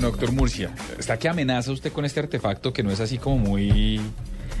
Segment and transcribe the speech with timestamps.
[0.00, 3.36] Bueno, doctor Murcia, ¿está que amenaza usted con este artefacto que no es así como
[3.36, 4.00] muy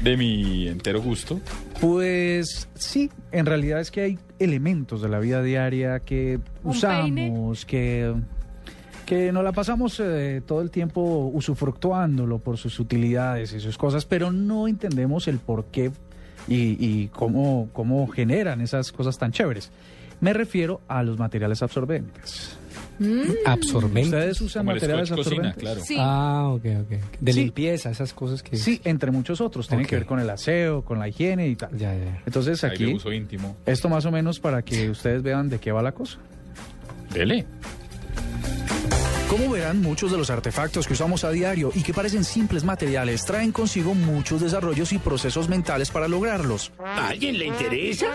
[0.02, 1.40] de mi entero gusto?
[1.80, 7.64] Pues sí, en realidad es que hay elementos de la vida diaria que ¿Un usamos,
[7.64, 8.14] que,
[9.06, 14.04] que nos la pasamos eh, todo el tiempo usufructuándolo por sus utilidades y sus cosas,
[14.04, 15.90] pero no entendemos el por qué
[16.48, 19.70] y, y cómo, cómo generan esas cosas tan chéveres.
[20.20, 22.59] Me refiero a los materiales absorbentes.
[23.46, 24.02] Absorbente.
[24.16, 25.62] ¿Ustedes usan Como materiales Cocina, absorbentes?
[25.62, 25.80] claro.
[25.84, 25.96] Sí.
[25.98, 26.98] Ah, ok, ok.
[27.20, 27.44] De Sí.
[27.44, 28.56] limpieza, esas cosas que...
[28.56, 29.68] Sí, entre muchos otros.
[29.68, 31.70] Tienen que ver con el aseo, con la higiene y tal.
[31.76, 32.22] Ya, ya.
[32.26, 33.56] Entonces aquí, uso íntimo.
[33.66, 36.18] esto más o menos para que ustedes vean de qué va la cosa.
[37.14, 37.46] Dele.
[39.30, 43.24] Como verán, muchos de los artefactos que usamos a diario y que parecen simples materiales
[43.24, 46.72] traen consigo muchos desarrollos y procesos mentales para lograrlos.
[46.84, 48.06] ¿A alguien le interesa?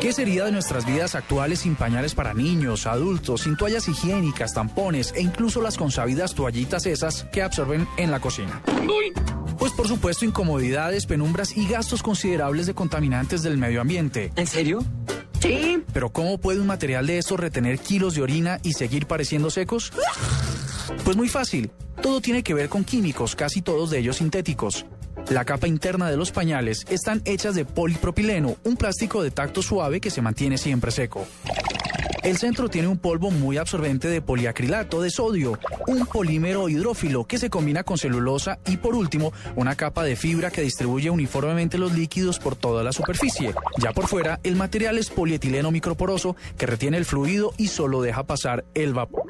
[0.00, 5.12] ¿Qué sería de nuestras vidas actuales sin pañales para niños, adultos, sin toallas higiénicas, tampones
[5.14, 8.62] e incluso las consabidas toallitas esas que absorben en la cocina?
[8.82, 9.12] Uy,
[9.58, 14.32] Pues por supuesto incomodidades, penumbras y gastos considerables de contaminantes del medio ambiente.
[14.36, 14.82] ¿En serio?
[15.44, 15.84] Sí.
[15.92, 19.92] Pero ¿cómo puede un material de estos retener kilos de orina y seguir pareciendo secos?
[21.04, 21.70] Pues muy fácil.
[22.00, 24.86] Todo tiene que ver con químicos, casi todos de ellos sintéticos.
[25.28, 30.00] La capa interna de los pañales están hechas de polipropileno, un plástico de tacto suave
[30.00, 31.26] que se mantiene siempre seco.
[32.24, 37.36] El centro tiene un polvo muy absorbente de poliacrilato de sodio, un polímero hidrófilo que
[37.36, 41.92] se combina con celulosa y por último una capa de fibra que distribuye uniformemente los
[41.92, 43.52] líquidos por toda la superficie.
[43.76, 48.22] Ya por fuera, el material es polietileno microporoso que retiene el fluido y solo deja
[48.22, 49.23] pasar el vapor.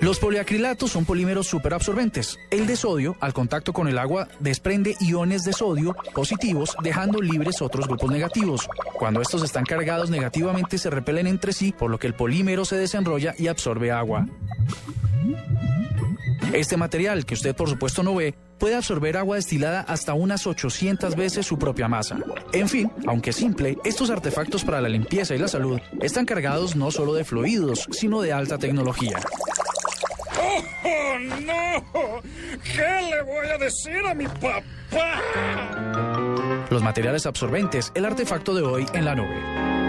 [0.00, 2.38] Los poliacrilatos son polímeros superabsorbentes.
[2.50, 7.60] El de sodio, al contacto con el agua, desprende iones de sodio positivos, dejando libres
[7.60, 8.66] otros grupos negativos.
[8.94, 12.76] Cuando estos están cargados negativamente, se repelen entre sí, por lo que el polímero se
[12.76, 14.26] desenrolla y absorbe agua.
[16.54, 21.14] Este material, que usted por supuesto no ve, puede absorber agua destilada hasta unas 800
[21.14, 22.16] veces su propia masa.
[22.52, 26.90] En fin, aunque simple, estos artefactos para la limpieza y la salud están cargados no
[26.90, 29.20] solo de fluidos, sino de alta tecnología.
[30.84, 32.22] ¡Oh, no!
[32.62, 35.20] ¿Qué le voy a decir a mi papá?
[36.70, 39.79] Los materiales absorbentes, el artefacto de hoy en la nube.